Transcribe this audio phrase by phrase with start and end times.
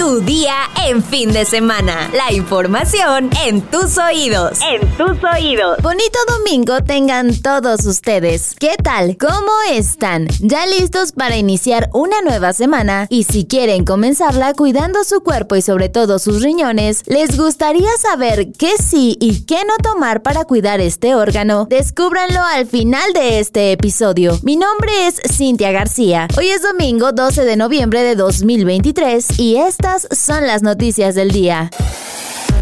[0.00, 0.54] Tu día
[0.86, 2.10] en fin de semana.
[2.14, 4.58] La información en tus oídos.
[4.62, 5.76] En tus oídos.
[5.82, 8.54] Bonito domingo tengan todos ustedes.
[8.58, 9.18] ¿Qué tal?
[9.18, 10.26] ¿Cómo están?
[10.40, 13.08] ¿Ya listos para iniciar una nueva semana?
[13.10, 18.52] Y si quieren comenzarla cuidando su cuerpo y sobre todo sus riñones, ¿les gustaría saber
[18.58, 21.66] qué sí y qué no tomar para cuidar este órgano?
[21.68, 24.38] Descúbranlo al final de este episodio.
[24.44, 26.26] Mi nombre es Cintia García.
[26.38, 29.56] Hoy es domingo 12 de noviembre de 2023 y
[29.96, 31.70] estas son las noticias del día.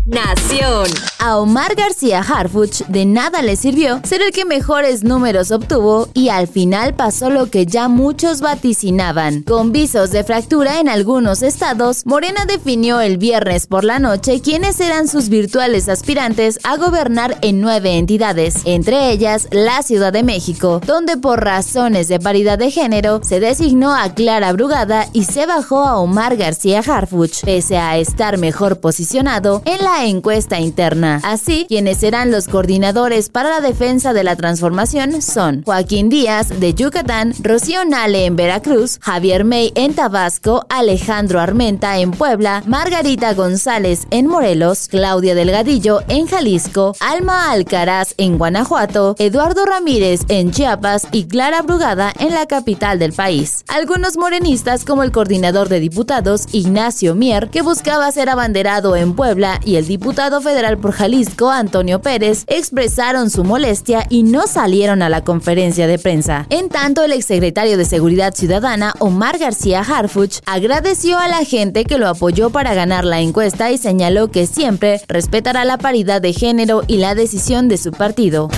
[0.09, 0.87] Nación.
[1.19, 6.31] A Omar García Harfuch de nada le sirvió ser el que mejores números obtuvo y
[6.31, 9.43] al final pasó lo que ya muchos vaticinaban.
[9.43, 14.81] Con visos de fractura en algunos estados, Morena definió el viernes por la noche quiénes
[14.81, 20.81] eran sus virtuales aspirantes a gobernar en nueve entidades, entre ellas la Ciudad de México,
[20.87, 25.85] donde por razones de paridad de género se designó a Clara Brugada y se bajó
[25.85, 31.21] a Omar García Harfuch, pese a estar mejor posicionado en la encuesta interna.
[31.23, 36.75] Así, quienes serán los coordinadores para la defensa de la transformación son Joaquín Díaz de
[36.75, 44.07] Yucatán, Rocío Nale en Veracruz, Javier May en Tabasco, Alejandro Armenta en Puebla, Margarita González
[44.11, 51.25] en Morelos, Claudia Delgadillo en Jalisco, Alma Alcaraz en Guanajuato, Eduardo Ramírez en Chiapas y
[51.25, 53.65] Clara Brugada en la capital del país.
[53.67, 59.61] Algunos morenistas como el coordinador de diputados Ignacio Mier, que buscaba ser abanderado en Puebla,
[59.65, 65.09] y el diputado federal por Jalisco, Antonio Pérez, expresaron su molestia y no salieron a
[65.09, 66.47] la conferencia de prensa.
[66.51, 71.99] En tanto, el exsecretario de Seguridad Ciudadana, Omar García Harfuch, agradeció a la gente que
[71.99, 76.83] lo apoyó para ganar la encuesta y señaló que siempre respetará la paridad de género
[76.87, 78.51] y la decisión de su partido.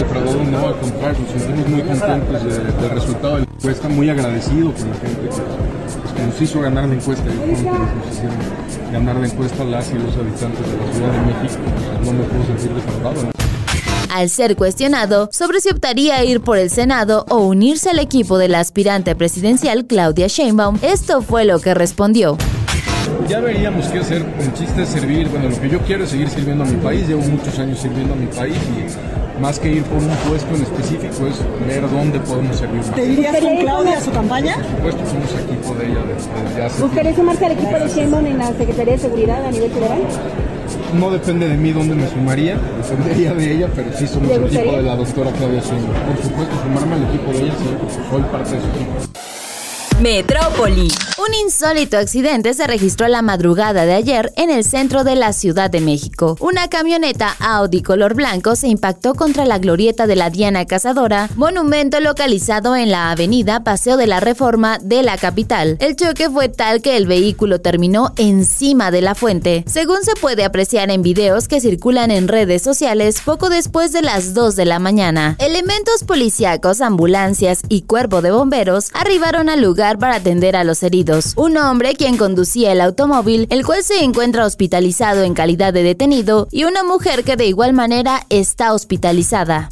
[0.00, 5.79] al contrario, nos sentimos muy contentos del resultado de la encuesta, muy la gente que,
[6.26, 8.36] nos hizo ganar la encuesta y que nos hicieron
[8.92, 11.62] ganar la encuesta las y los habitantes de la Ciudad de México.
[12.04, 13.30] No me puedo sentir defraudado.
[14.12, 18.38] Al ser cuestionado sobre si optaría a ir por el Senado o unirse al equipo
[18.38, 22.36] de la aspirante presidencial Claudia Sheinbaum, esto fue lo que respondió.
[23.30, 24.26] Ya veríamos qué hacer.
[24.40, 25.28] El chiste es servir.
[25.28, 27.06] Bueno, lo que yo quiero es seguir sirviendo a mi país.
[27.06, 30.62] Llevo muchos años sirviendo a mi país y más que ir por un puesto en
[30.62, 32.92] específico es ver dónde podemos servir más.
[32.92, 34.56] ¿Te irías con Claudia a su campaña?
[34.56, 38.38] Por supuesto, somos equipo de ella desde, hace ¿Buscaría sumarse al equipo de Sheinbaum en
[38.38, 40.00] la Secretaría de Seguridad a nivel federal?
[40.98, 44.72] No depende de mí dónde me sumaría, dependería de ella, pero sí somos el equipo
[44.72, 45.94] de la doctora Claudia Sheinbaum.
[45.94, 49.20] Por supuesto, sumarme al equipo de ella, sí, soy parte de su equipo.
[50.00, 50.88] Metrópoli.
[51.18, 55.68] Un insólito accidente se registró la madrugada de ayer en el centro de la Ciudad
[55.68, 56.38] de México.
[56.40, 62.00] Una camioneta Audi color blanco se impactó contra la glorieta de la Diana Cazadora, monumento
[62.00, 65.76] localizado en la avenida Paseo de la Reforma de la capital.
[65.80, 70.44] El choque fue tal que el vehículo terminó encima de la fuente, según se puede
[70.44, 74.78] apreciar en videos que circulan en redes sociales poco después de las 2 de la
[74.78, 75.36] mañana.
[75.38, 81.32] Elementos policíacos, ambulancias y cuerpo de bomberos arribaron al lugar para atender a los heridos.
[81.36, 86.48] Un hombre quien conducía el automóvil, el cual se encuentra hospitalizado en calidad de detenido,
[86.50, 89.70] y una mujer que de igual manera está hospitalizada.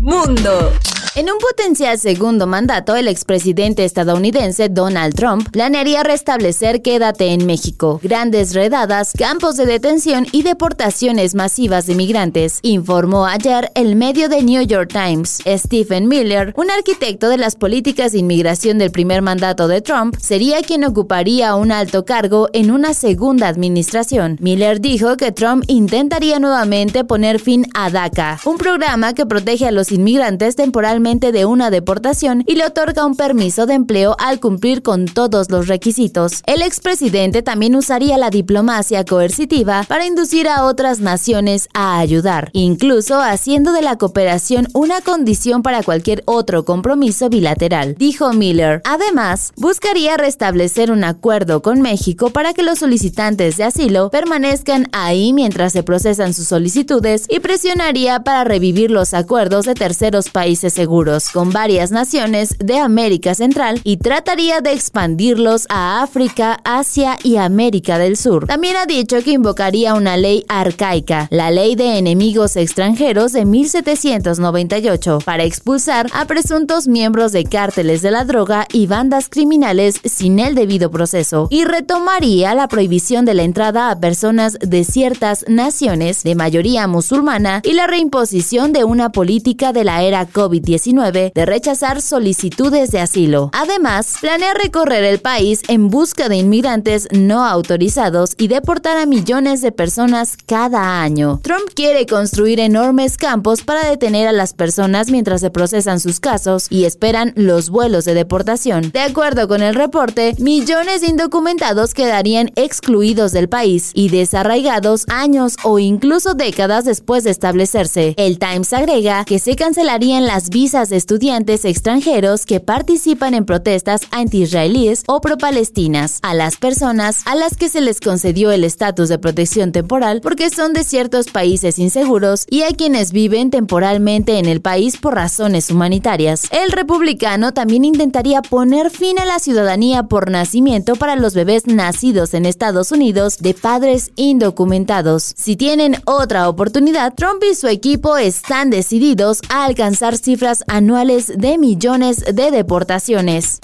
[0.00, 0.72] Mundo.
[1.14, 8.00] En un potencial segundo mandato, el expresidente estadounidense Donald Trump planearía restablecer Quédate en México,
[8.02, 14.42] grandes redadas, campos de detención y deportaciones masivas de migrantes, informó ayer el medio de
[14.42, 15.42] New York Times.
[15.46, 20.62] Stephen Miller, un arquitecto de las políticas de inmigración del primer mandato de Trump, sería
[20.62, 24.38] quien ocuparía un alto cargo en una segunda administración.
[24.40, 29.72] Miller dijo que Trump intentaría nuevamente poner fin a DACA, un programa que protege a
[29.72, 34.82] los inmigrantes temporalmente de una deportación y le otorga un permiso de empleo al cumplir
[34.82, 36.42] con todos los requisitos.
[36.46, 43.20] El expresidente también usaría la diplomacia coercitiva para inducir a otras naciones a ayudar, incluso
[43.20, 48.80] haciendo de la cooperación una condición para cualquier otro compromiso bilateral, dijo Miller.
[48.84, 55.32] Además, buscaría restablecer un acuerdo con México para que los solicitantes de asilo permanezcan ahí
[55.32, 60.91] mientras se procesan sus solicitudes y presionaría para revivir los acuerdos de terceros países seguros
[61.32, 67.96] con varias naciones de América Central y trataría de expandirlos a África, Asia y América
[67.96, 68.46] del Sur.
[68.46, 75.20] También ha dicho que invocaría una ley arcaica, la Ley de Enemigos Extranjeros de 1798,
[75.24, 80.54] para expulsar a presuntos miembros de cárteles de la droga y bandas criminales sin el
[80.54, 86.34] debido proceso, y retomaría la prohibición de la entrada a personas de ciertas naciones de
[86.34, 92.02] mayoría musulmana y la reimposición de una política de la era COVID-19 2019 de rechazar
[92.02, 93.50] solicitudes de asilo.
[93.52, 99.60] Además, planea recorrer el país en busca de inmigrantes no autorizados y deportar a millones
[99.60, 101.40] de personas cada año.
[101.42, 106.66] Trump quiere construir enormes campos para detener a las personas mientras se procesan sus casos
[106.68, 108.90] y esperan los vuelos de deportación.
[108.90, 115.56] De acuerdo con el reporte, millones de indocumentados quedarían excluidos del país y desarraigados años
[115.62, 118.14] o incluso décadas después de establecerse.
[118.16, 125.04] El Times agrega que se cancelarían las visas estudiantes extranjeros que participan en protestas anti-israelíes
[125.06, 129.70] o pro-palestinas a las personas a las que se les concedió el estatus de protección
[129.70, 134.96] temporal porque son de ciertos países inseguros y a quienes viven temporalmente en el país
[134.96, 136.48] por razones humanitarias.
[136.50, 142.32] El republicano también intentaría poner fin a la ciudadanía por nacimiento para los bebés nacidos
[142.32, 145.34] en Estados Unidos de padres indocumentados.
[145.36, 151.58] Si tienen otra oportunidad, Trump y su equipo están decididos a alcanzar cifras anuales de
[151.58, 153.60] millones de deportaciones.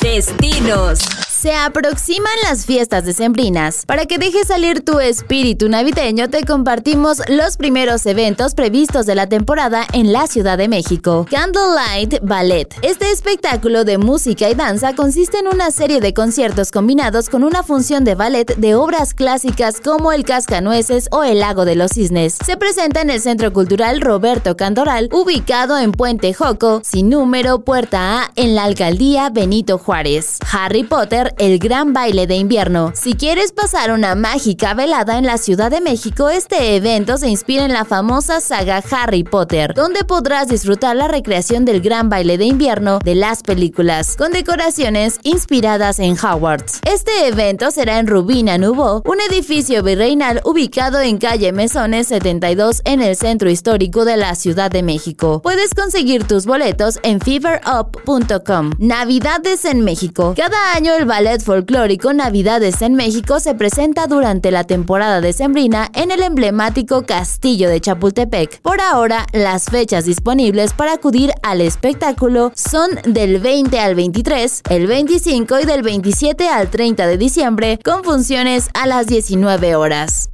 [0.00, 1.23] Destinos.
[1.44, 3.84] Se aproximan las fiestas decembrinas.
[3.84, 9.28] Para que dejes salir tu espíritu navideño, te compartimos los primeros eventos previstos de la
[9.28, 11.26] temporada en la Ciudad de México.
[11.30, 12.74] Candlelight Ballet.
[12.80, 17.62] Este espectáculo de música y danza consiste en una serie de conciertos combinados con una
[17.62, 22.38] función de ballet de obras clásicas como El Cascanueces o El Lago de los Cisnes.
[22.42, 28.22] Se presenta en el Centro Cultural Roberto Cantoral, ubicado en Puente Joco, sin número, puerta
[28.22, 30.38] A, en la alcaldía Benito Juárez.
[30.50, 32.92] Harry Potter el gran baile de invierno.
[32.94, 37.64] Si quieres pasar una mágica velada en la Ciudad de México, este evento se inspira
[37.64, 42.44] en la famosa saga Harry Potter, donde podrás disfrutar la recreación del gran baile de
[42.44, 46.80] invierno de las películas, con decoraciones inspiradas en Hogwarts.
[46.88, 53.02] Este evento será en Rubina Nouveau, un edificio virreinal ubicado en calle Mesones 72 en
[53.02, 55.42] el centro histórico de la Ciudad de México.
[55.42, 58.70] Puedes conseguir tus boletos en feverup.com.
[58.78, 60.34] Navidades en México.
[60.36, 65.90] Cada año el ballet ballet folclórico Navidades en México se presenta durante la temporada decembrina
[65.94, 68.60] en el emblemático Castillo de Chapultepec.
[68.60, 74.86] Por ahora, las fechas disponibles para acudir al espectáculo son del 20 al 23, el
[74.86, 80.28] 25 y del 27 al 30 de diciembre, con funciones a las 19 horas.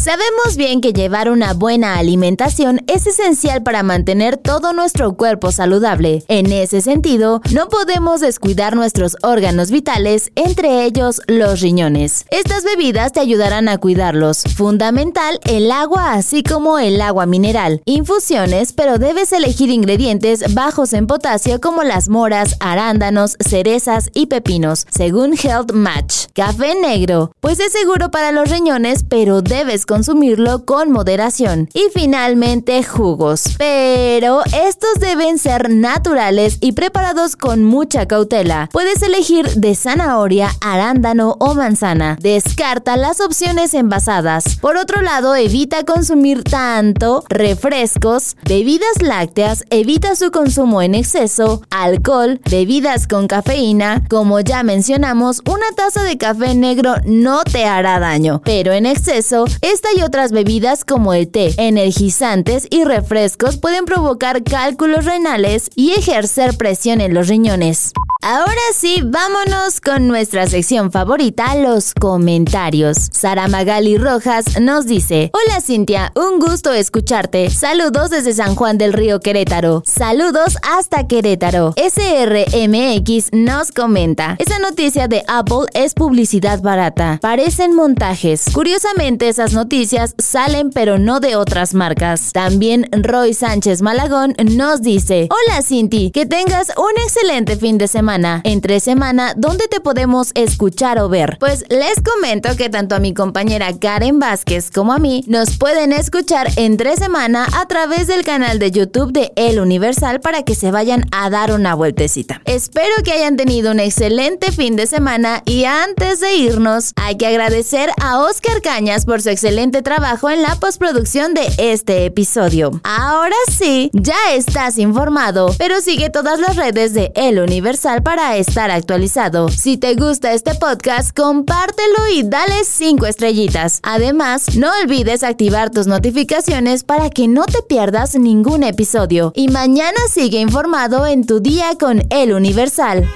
[0.00, 6.24] Sabemos bien que llevar una buena alimentación es esencial para mantener todo nuestro cuerpo saludable.
[6.28, 12.24] En ese sentido, no podemos descuidar nuestros órganos vitales, entre ellos los riñones.
[12.30, 14.42] Estas bebidas te ayudarán a cuidarlos.
[14.56, 17.82] Fundamental el agua así como el agua mineral.
[17.84, 24.86] Infusiones, pero debes elegir ingredientes bajos en potasio como las moras, arándanos, cerezas y pepinos,
[24.88, 26.28] según Health Match.
[26.32, 31.68] Café negro, pues es seguro para los riñones, pero debes consumirlo con moderación.
[31.74, 33.56] Y finalmente jugos.
[33.58, 38.68] Pero estos deben ser naturales y preparados con mucha cautela.
[38.72, 42.16] Puedes elegir de zanahoria, arándano o manzana.
[42.20, 44.58] Descarta las opciones envasadas.
[44.60, 52.40] Por otro lado, evita consumir tanto refrescos, bebidas lácteas, evita su consumo en exceso, alcohol,
[52.48, 54.04] bebidas con cafeína.
[54.08, 59.46] Como ya mencionamos, una taza de café negro no te hará daño, pero en exceso
[59.80, 65.92] esta y otras bebidas como el té, energizantes y refrescos pueden provocar cálculos renales y
[65.92, 67.94] ejercer presión en los riñones.
[68.22, 73.08] Ahora sí, vámonos con nuestra sección favorita, los comentarios.
[73.10, 77.48] Sara Magali Rojas nos dice, Hola Cintia, un gusto escucharte.
[77.48, 79.82] Saludos desde San Juan del Río Querétaro.
[79.86, 81.72] Saludos hasta Querétaro.
[81.78, 87.18] SRMX nos comenta, esa noticia de Apple es publicidad barata.
[87.22, 88.44] Parecen montajes.
[88.52, 89.69] Curiosamente esas noticias
[90.18, 92.32] salen pero no de otras marcas.
[92.32, 98.40] También Roy Sánchez Malagón nos dice, Hola Cinti, que tengas un excelente fin de semana
[98.44, 101.36] entre semana, ¿dónde te podemos escuchar o ver?
[101.38, 105.92] Pues les comento que tanto a mi compañera Karen Vázquez como a mí nos pueden
[105.92, 110.72] escuchar entre semana a través del canal de YouTube de El Universal para que se
[110.72, 112.42] vayan a dar una vueltecita.
[112.44, 117.28] Espero que hayan tenido un excelente fin de semana y antes de irnos hay que
[117.28, 119.30] agradecer a Oscar Cañas por su
[119.68, 122.80] trabajo en la postproducción de este episodio.
[122.82, 128.70] Ahora sí, ya estás informado, pero sigue todas las redes de El Universal para estar
[128.70, 129.50] actualizado.
[129.50, 133.80] Si te gusta este podcast, compártelo y dale 5 estrellitas.
[133.82, 139.32] Además, no olvides activar tus notificaciones para que no te pierdas ningún episodio.
[139.36, 143.06] Y mañana sigue informado en tu día con El Universal.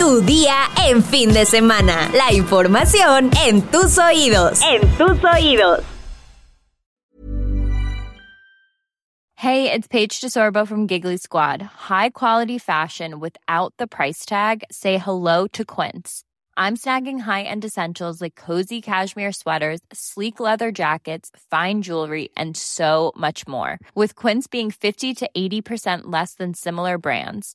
[0.00, 2.10] Tu día en fin de semana.
[2.14, 4.62] La información en tus oídos.
[4.62, 5.84] En tus oídos.
[9.34, 11.60] Hey, it's Paige DeSorbo from Giggly Squad.
[11.90, 14.64] High quality fashion without the price tag.
[14.70, 16.24] Say hello to Quince.
[16.56, 23.12] I'm snagging high-end essentials like cozy cashmere sweaters, sleek leather jackets, fine jewelry, and so
[23.16, 23.78] much more.
[23.94, 27.54] With Quince being 50 to 80% less than similar brands.